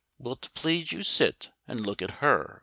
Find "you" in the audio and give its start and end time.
0.91-1.03